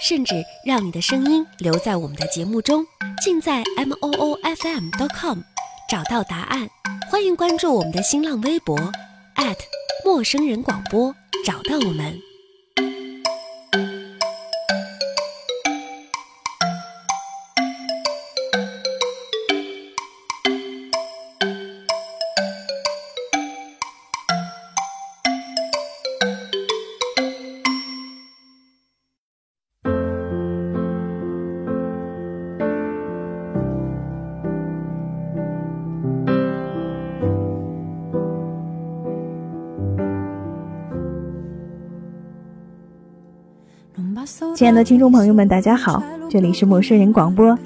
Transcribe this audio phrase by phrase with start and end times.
[0.00, 2.84] 甚至让你的声音留在我们的节目中，
[3.22, 5.38] 尽在 m o o f m dot com
[5.88, 6.68] 找到答案。
[7.10, 8.76] 欢迎关注我们的新浪微博
[10.04, 12.29] 陌生人广播，找到我们。
[44.54, 47.58] 亲爱的听众朋友们，大家好，这里是陌生人广播，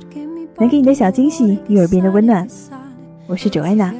[0.58, 2.48] 能给你的小惊喜与耳边的温暖，
[3.26, 3.92] 我是九安娜。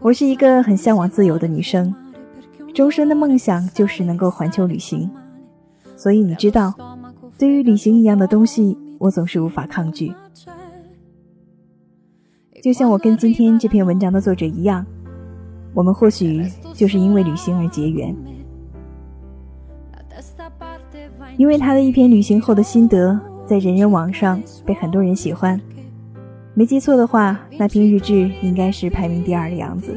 [0.00, 1.92] 我是一个很向往自由的女生，
[2.72, 5.10] 终身的梦想就是能够环球旅行，
[5.96, 6.72] 所以你知道，
[7.36, 10.12] 对于旅行一样的东西，我总是无法抗拒。
[12.62, 14.84] 就像我跟今天这篇文章的作者一样，
[15.72, 18.14] 我们或许就是因为旅行而结缘。
[21.38, 25.58] 因为他的一篇旅行后的心得，在人人网上被很多人喜欢。
[26.52, 29.94] 没记错的话，那篇日志应该是排名第二的样子。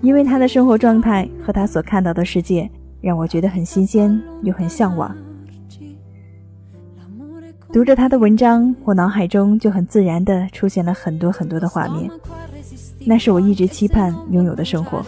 [0.00, 5.16] 因为他的生活状态和他所看到的世界，让我觉得很新鲜又很向往。
[7.70, 12.10] 读着他的文章，我脑海中就很自然地出现了很多很多的画面，
[13.04, 15.04] 那是我一直期盼拥有的生活。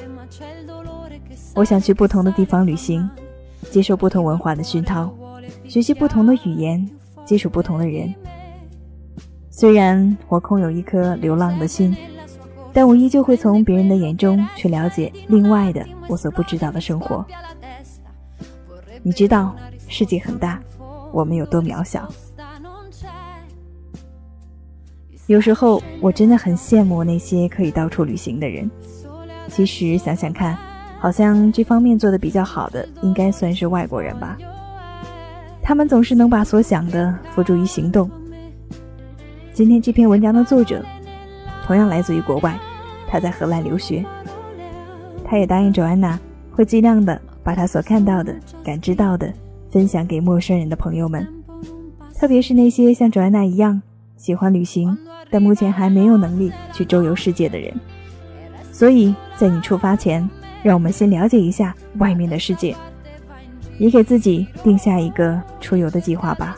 [1.54, 3.09] 我想去不同的地方旅行，
[3.71, 5.10] 接受不同文化的熏陶，
[5.66, 6.87] 学习不同的语言，
[7.25, 8.15] 接触不同的人。
[9.50, 11.97] 虽然我空有一颗流浪的心，
[12.75, 17.25] 但我依旧会从别人的眼中去了解另外的我所不知道的生活。
[19.03, 19.56] 你知道，
[19.88, 20.60] 世界很大，
[21.10, 22.06] 我们有多渺小。
[25.31, 28.69] 有时候我真的很羡慕那些可以到处旅行的人。
[29.47, 30.59] 其实想想看，
[30.99, 34.37] 好像这方面做的比较好的，应该算是外国人吧。
[35.63, 38.11] 他们总是能把所想的付诸于行动。
[39.53, 40.85] 今天这篇文章的作者，
[41.65, 42.59] 同样来自于国外，
[43.07, 44.05] 他在荷兰留学。
[45.25, 46.19] 他也答应 Joanna
[46.51, 49.33] 会尽量的把他所看到的、感知到的
[49.71, 51.25] 分享给陌生人的朋友们，
[52.19, 53.81] 特别是那些像 Joanna 一样
[54.17, 54.99] 喜欢旅行。
[55.31, 57.73] 但目前还没有能力去周游世界的人，
[58.73, 60.29] 所以在你出发前，
[60.63, 62.75] 让我们先了解一下外面的世界，
[63.79, 66.57] 也给自己定下一个出游的计划吧。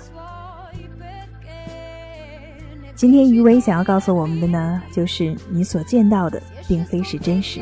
[2.94, 7.60] 今天余伟想要告诉我们的呢，就是你所见到的并非是真实。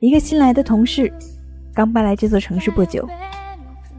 [0.00, 1.12] 一个新来的同事，
[1.74, 3.06] 刚搬来这座城市不久。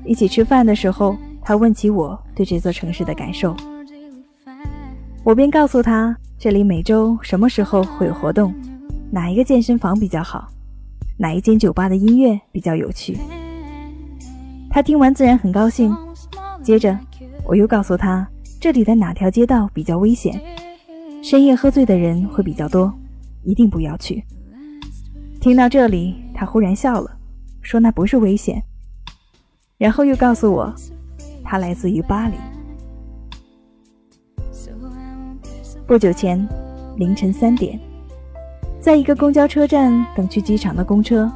[0.03, 3.55] 一起吃饭的时候，他问起我对这座城市的感受，
[5.23, 8.51] 我便告诉他这里每周什么时候会有活动，
[9.11, 10.47] 哪一个健身房比较好，
[11.19, 13.15] 哪一间酒吧的音乐比较有趣。
[14.71, 15.95] 他听完自然很高兴。
[16.63, 16.97] 接着，
[17.45, 18.27] 我又告诉他
[18.59, 20.41] 这里的哪条街道比较危险，
[21.21, 22.91] 深夜喝醉的人会比较多，
[23.43, 24.23] 一定不要去。
[25.41, 27.17] 听到这里，他忽然笑了，
[27.63, 28.61] 说：“那不是危险。”
[29.79, 30.71] 然后又告诉我，
[31.43, 32.35] 他来自于巴黎。
[35.87, 36.47] 不久前，
[36.95, 37.79] 凌晨三点，
[38.79, 41.29] 在一个公交车站等去机场的公车，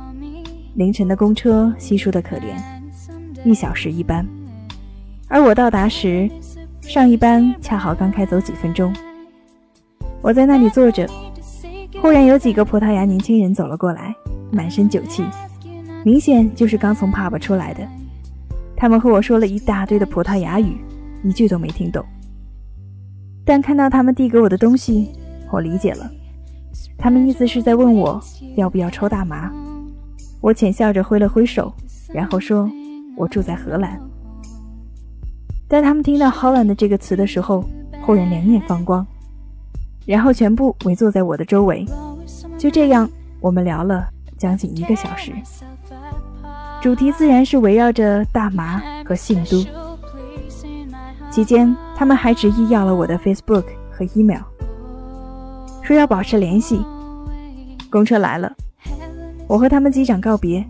[0.76, 2.56] 凌晨的公车稀疏的可怜，
[3.44, 4.24] 一小时一班，
[5.28, 6.30] 而我到达时，
[6.80, 8.96] 上一班恰好刚开走几分钟。
[10.22, 11.10] 我在那里坐着，
[12.06, 14.16] 忽然有几个葡萄牙年轻人走了过来，
[14.52, 15.26] 满身酒气，
[16.04, 17.84] 明显就是刚从 pub 出来的。
[18.78, 20.78] 他们和我说了一大堆的葡萄牙语，
[21.24, 22.06] 一句都没听懂。
[23.44, 25.10] 但看到他们递给我的东西，
[25.52, 26.08] 我理解了，
[26.96, 28.22] 他们意思是在问我
[28.56, 29.52] 要不要抽大麻。
[30.42, 31.74] 我浅笑着挥了挥手，
[32.14, 32.70] 然后说
[33.18, 34.00] ：“我住在荷兰。”
[35.68, 37.68] 当他们听到 “Holland” 这个词的时候，
[38.04, 39.04] 忽然两眼放光，
[40.06, 41.86] 然后全部围坐在我的周围。
[42.58, 43.10] 就这样，
[43.40, 44.08] 我们聊了
[44.38, 45.32] 将近一个小时，
[46.82, 49.66] 主题自然是围绕着大麻和性都。
[51.30, 54.42] 期间，他们还执意要了我的 Facebook 和 email，
[55.82, 56.82] 说要保持联系。
[57.90, 58.52] 公车来了，
[59.48, 60.66] 我和他们机长告别。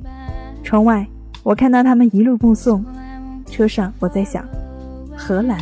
[0.64, 1.06] 窗外，
[1.44, 2.84] 我看到他们一路目送。
[3.46, 4.44] 车上，我在想，
[5.16, 5.60] 荷兰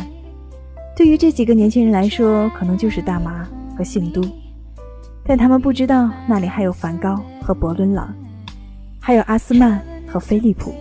[0.96, 4.22] 对于这几个年轻人来说，可能就是大麻和性都，
[5.24, 8.14] 但他们不知道那里还有梵高和伯伦朗，
[9.00, 10.74] 还有阿斯曼和菲利普。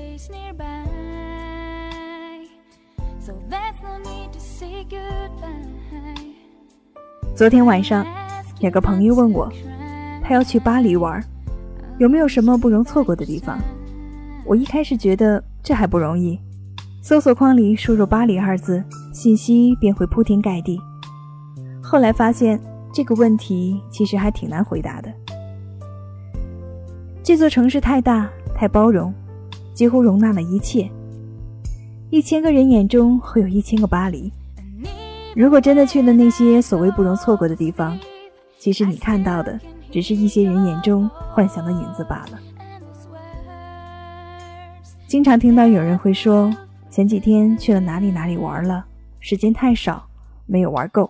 [7.36, 8.06] 昨天晚上，
[8.60, 9.52] 有个朋友问我，
[10.24, 11.22] 他要去巴黎玩，
[11.98, 13.58] 有没有什么不容错过的地方？
[14.46, 16.40] 我一开始觉得这还不容易，
[17.02, 20.80] 搜索框里输入“巴黎”二字，信息便会铺天盖地。
[21.82, 22.60] 后来发现
[22.94, 25.12] 这个问题其实还挺难回答的。
[27.24, 29.12] 这座城市太大，太包容，
[29.74, 30.88] 几乎容纳了一切。
[32.12, 34.32] 一千个人眼中会有一千个巴黎。
[35.36, 37.98] 如果真的去了那些所谓不容错过的地方，
[38.60, 39.60] 其实你看到的
[39.90, 42.40] 只是一些人眼中幻想的影子罢了。
[45.08, 46.56] 经常听到有人会说，
[46.92, 48.86] 前几天去了哪里哪里玩了，
[49.20, 50.08] 时间太少，
[50.46, 51.10] 没有玩够。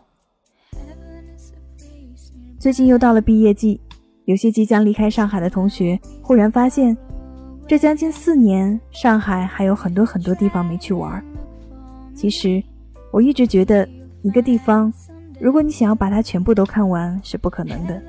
[2.63, 3.77] 最近又到了毕业季，
[4.23, 6.95] 有些即将离开上海的同学忽然发现，
[7.67, 11.21] 这将近四年，上海还有很多很多地方没去玩。
[12.15, 12.63] 其实，
[13.11, 13.85] 我一直觉得。
[14.21, 14.93] 一个地方，
[15.41, 18.01] 如果你想要把它全部都看完是不可能的。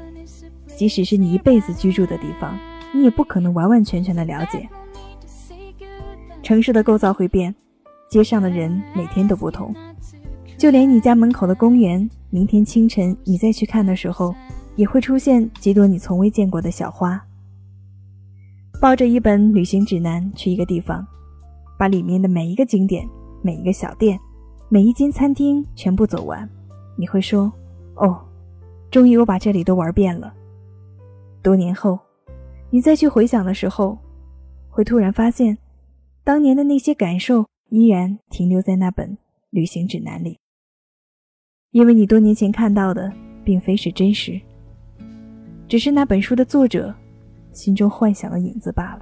[0.68, 2.56] 即使是你一辈子居住的地方，
[2.92, 4.68] 你也不可能完完全全的了解。
[6.44, 7.52] 城市的构造会变，
[8.08, 9.74] 街上的人每天都不同，
[10.64, 14.34] 就连你家门口的公园，明天清晨你再去看的时候，
[14.76, 17.22] 也会出现几朵你从未见过的小花。
[18.81, 21.06] 抱着一本旅行指南去一个地方，
[21.78, 23.06] 把里面的每一个景点、
[23.43, 24.19] 每一个小店。
[24.70, 26.49] 每一间餐厅全部走完，
[26.96, 27.52] 你会说
[27.96, 28.19] ：“哦，
[28.90, 30.32] 终于我把这里都玩遍了。”
[31.44, 31.99] 多年后，
[32.70, 33.99] 你再去回想的时候，
[34.70, 35.58] 会突然发现，
[36.25, 39.19] 当年的那些感受依然停留在那本
[39.50, 40.38] 旅行指南里，
[41.75, 43.12] 因为你多年前看到的
[43.43, 44.41] 并非是真实，
[45.67, 46.94] 只是那本书的作者
[47.50, 49.00] 心中幻想的影子罢了。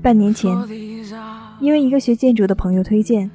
[0.00, 0.56] 半年前，
[1.58, 3.28] 因为一个学建筑的朋友推荐，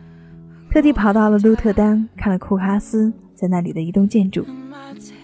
[0.72, 4.46] 特地跑到了鹿特丹看了库哈斯在那里的一栋建筑，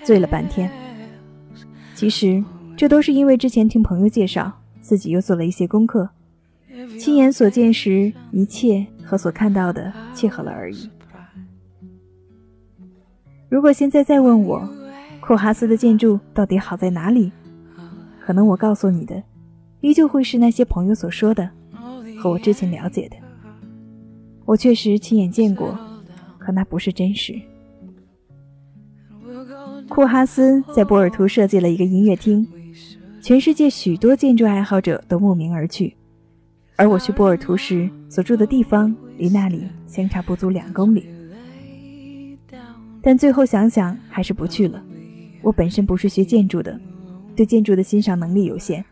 [0.05, 0.71] 醉了半天。
[1.93, 2.41] 其实
[2.77, 6.09] 这都是因为之前听朋友介绍，自己又做了一些功课，
[6.97, 10.89] 亲眼所见时，一切和所看到的契合了而已。
[13.49, 14.65] 如果现在再问我，
[15.19, 17.33] 库哈斯的建筑到底好在哪里？
[18.21, 19.21] 可能我告诉你的，
[19.81, 21.49] 依旧会是那些朋友所说的，
[22.17, 23.17] 和我之前了解的。
[24.45, 25.77] 我确实亲眼见过，
[26.37, 27.41] 可那不是真实。
[29.87, 32.45] 库哈斯在波尔图设计了一个音乐厅，
[33.21, 35.95] 全世界许多建筑爱好者都慕名而去。
[36.75, 41.05] 而我去波尔图时所住的地方，离那里相差不足两公里。
[43.01, 44.83] 但最后想想，还是不去了。
[45.41, 46.77] 我本身不是学建筑的，
[47.35, 48.83] 对建筑的欣赏能力有限。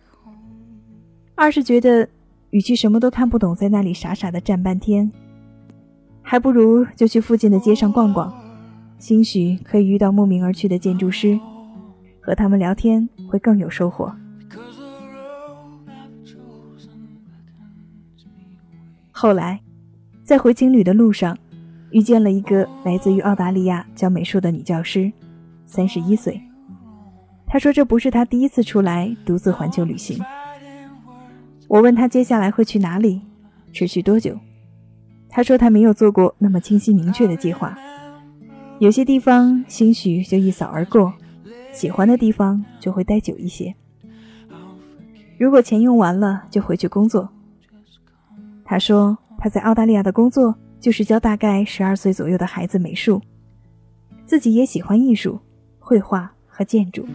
[1.36, 2.08] 二是觉得，
[2.52, 5.12] 与其什么都看不懂，在那里傻傻的站半天，
[6.22, 8.32] 还不如就去附近的街上逛逛，
[9.04, 11.38] 兴许可以遇到慕名而去的建筑师，
[12.22, 14.10] 和他们聊天会更有收获。
[19.12, 19.60] 后来，
[20.24, 21.38] 在回青旅的路上。
[21.92, 25.12] 遇见了一个来自于澳大利亚教美术的女教师，
[25.68, 26.42] 三十一岁。
[27.46, 30.18] 她说这不是她第一次出来独自环球旅行，
[31.68, 33.22] 我问他接下来会去哪里，
[33.74, 34.40] 持续多久。
[35.30, 37.78] 他说他没有做过那么清晰明确的计划，
[38.84, 41.14] 有些地方兴许就一扫而过，
[41.72, 43.74] 喜欢的地方就会待久一些。
[45.38, 47.30] 如果钱用完了，就回去工作。
[48.66, 53.22] 他说他在澳大利亚的工作就是教大概十二岁左右的孩子美术，
[54.26, 55.40] 自己也喜欢艺术、
[55.80, 57.08] 绘画和建筑，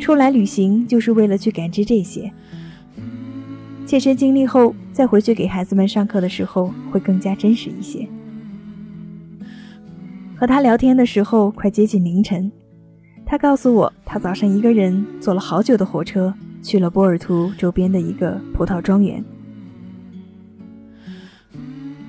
[0.00, 2.32] 出来旅行就是为了去感知这些。
[3.84, 8.08] 切身经历后，再回去给孩子们上课的时候，会更加真实一些。
[10.36, 12.50] 和他聊天的时候，快接近凌晨，
[13.24, 19.24] 他告诉我，他早上一个人坐了好久的火车，去了波尔图周边的一个葡萄庄园。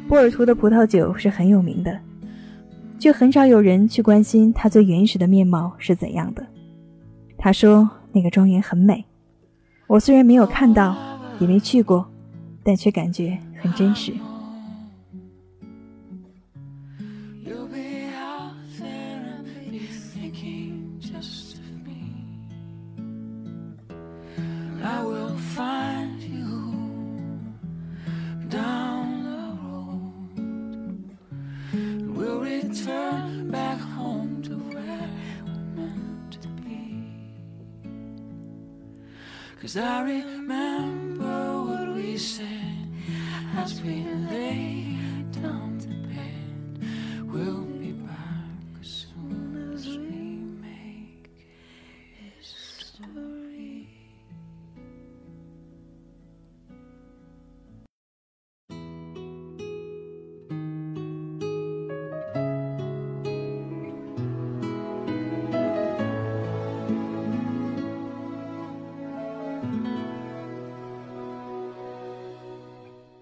[0.07, 1.99] 波尔图的葡萄酒是很有名的，
[2.99, 6.45] 却很少有人去关心它最原始的面貌是怎样的。
[7.37, 9.05] 他说，那个庄园很美，
[9.87, 10.95] 我虽然没有看到。
[11.37, 12.09] 也没去过，
[12.63, 14.13] 但却感觉很真实。
[39.65, 42.85] Cause I remember what we said
[43.57, 44.05] as we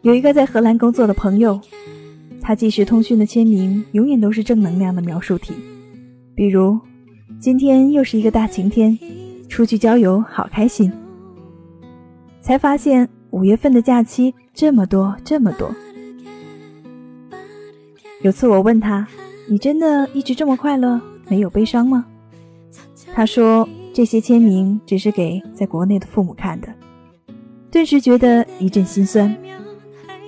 [0.04, 1.58] 有一个在荷兰工作的朋友，
[2.42, 5.54] 他即时通讯的签名永远都是正能量的描述体，
[6.36, 6.78] 比如
[7.40, 9.00] 今天又是一个大晴天，
[9.48, 10.92] 出去郊游好开心。
[12.42, 15.74] 才发现五月份的假期这么多这么多。
[18.24, 19.08] 有次我问他
[19.48, 22.06] ：“你真的一直这么快乐，没有悲伤吗？”
[23.16, 26.68] 他说：“这些签名只是给在国内的父母看的。”
[27.72, 29.34] 顿时觉得一阵心酸。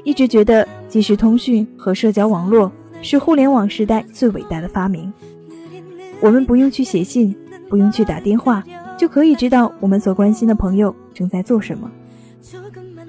[0.06, 2.72] 一直觉得即时通讯和社交网络
[3.02, 5.12] 是互联网时代最伟大的发明。
[6.22, 7.36] 我们不用去写信，
[7.68, 8.64] 不用去打电话，
[9.00, 11.90] 就可以知道我们所关心的朋友正在做什么。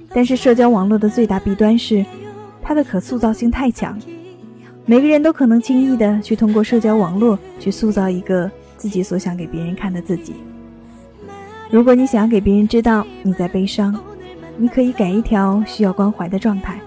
[0.08, 2.02] 但是社交网络的最大弊端是，
[2.62, 3.98] 它的可塑造性太强，
[4.86, 10.32] 每个人都可能轻易的去通过社交网络去塑造一个自己所想给别人看的自己。
[11.70, 13.94] 如果你想要给别人知道你在悲伤，
[14.58, 16.80] 你可以改一条需要关怀的状态。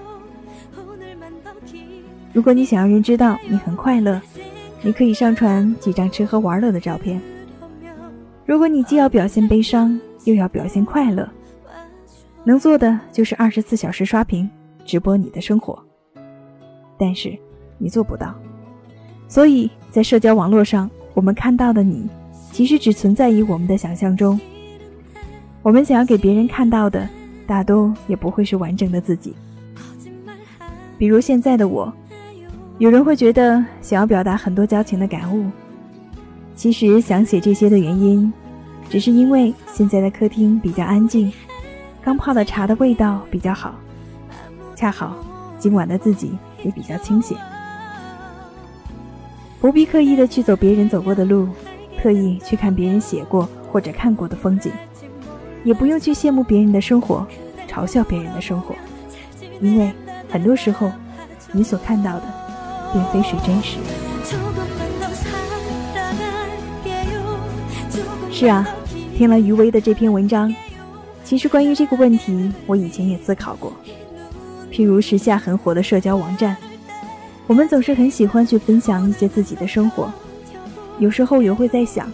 [2.32, 4.22] 如果你想让人知道你很快乐，
[4.82, 7.22] 你可以上传几张吃喝玩乐的照片。
[8.46, 11.28] 如果你既要表现悲伤，又要表现快乐，
[12.44, 14.50] 能做的就是二十四小时刷屏
[14.86, 15.78] 直播你的生活。
[16.98, 17.38] 但是
[17.78, 18.34] 你做不到，
[19.28, 22.10] 所以在社交网络上，我们看到的你，
[22.52, 24.40] 其实只存在于我们的想象中。
[25.62, 27.08] 我们想要给别人看到的。
[27.50, 29.34] 大多也不会是完整的自己。
[31.00, 31.92] 比如现在的我，
[32.78, 35.50] 有人会觉得想要表达很多交情的感悟。
[36.56, 38.32] 其实想写这些的原因，
[38.88, 41.34] 只是因为现在的客厅比较安静，
[42.04, 43.74] 刚泡的茶的味道比较好，
[44.76, 45.16] 恰好
[45.58, 47.36] 今晚的自己也比较清闲，
[49.60, 51.48] 不必刻意的去走别人走过的路，
[51.98, 54.72] 特意去看别人写过或者看过的风景。
[55.64, 57.26] 也不用去羡慕别人的生活，
[57.68, 58.76] 嘲笑别人的生活，
[59.62, 59.92] 因为
[60.30, 60.92] 很多时候，
[61.52, 62.24] 你所看到的，
[62.94, 63.78] 并非是真实。
[68.32, 68.68] 是啊，
[69.18, 70.54] 听了余威的这篇文章，
[71.26, 73.74] 其实关于这个问题，我以前也思考过。
[74.72, 76.56] 譬如时下很火的社交网站，
[77.48, 80.10] 我们总是很喜欢去分享一些自己的生活，
[81.00, 82.10] 有时候也会在想，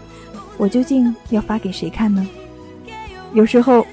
[0.58, 2.28] 我究竟要发给谁看呢？
[3.36, 3.86] 有时候，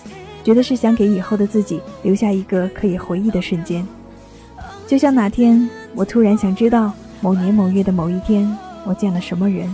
[0.44, 3.84] 觉得是想给以后的自己留下一个可以回忆的瞬间。
[4.86, 8.56] 就像哪天我突然想知道某年某月的某一天，
[8.86, 9.68] 我见了什么人，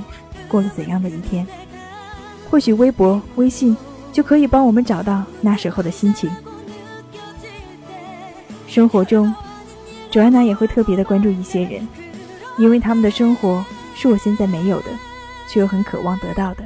[0.49, 1.47] 过了怎样的一天，
[2.51, 3.77] 或许微博、微信
[4.11, 6.31] 就可以帮我们找到那时候的心情。
[8.67, 9.35] 生活中，
[10.11, 11.87] 卓安娜也会特别的关注一些人，
[12.57, 13.63] 因为他们的生活
[13.95, 14.87] 是我现在没有的，
[15.47, 16.65] 却又很渴望得到的。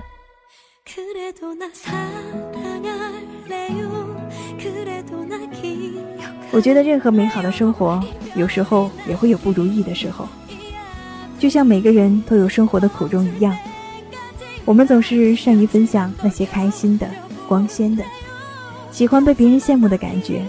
[6.55, 7.99] 我觉得任何美好的生活，
[8.37, 10.29] 有时候也会有不如意的时候，
[11.39, 13.57] 就像每个人都有生活的苦衷一样。
[14.67, 17.09] 我们总是善于分享那些开心的、
[17.49, 18.05] 光鲜的，
[18.91, 20.43] 喜欢被别人羡慕的感觉。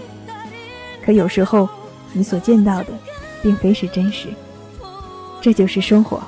[1.02, 1.66] 可有时候，
[2.12, 2.88] 你所见到的，
[3.42, 4.28] 并非是真实。
[5.40, 6.22] 这就是生活。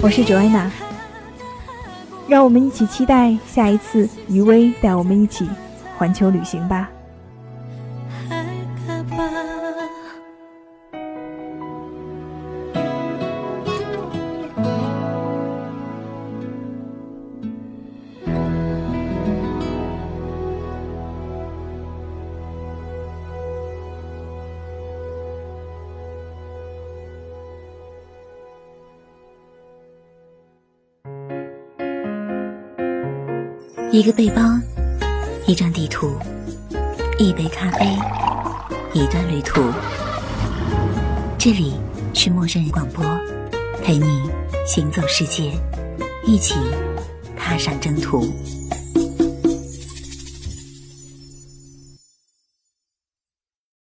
[0.00, 0.87] 我是 Joanna。
[2.28, 5.48] 让我们一起期待下一次余威带我们一起
[5.96, 6.90] 环球旅行吧。
[33.90, 34.42] 一个背包，
[35.46, 36.14] 一张地图，
[37.18, 37.86] 一杯咖啡，
[38.92, 39.62] 一段旅途。
[41.38, 41.72] 这里
[42.12, 43.02] 是陌生人广播，
[43.82, 44.28] 陪你
[44.66, 45.52] 行走世界，
[46.22, 46.54] 一起
[47.34, 48.30] 踏上征途。